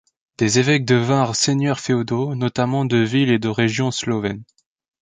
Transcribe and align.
Des 0.39 0.57
évêques 0.57 0.85
devinrent 0.85 1.35
seigneurs 1.35 1.79
féodaux, 1.79 2.33
notamment 2.33 2.85
de 2.85 2.97
villes 2.97 3.29
et 3.29 3.37
de 3.37 3.49
régions 3.49 3.91
slovènes. 3.91 4.41